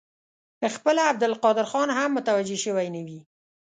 [0.75, 3.19] خپله عبدالقادر خان هم متوجه شوی نه وي.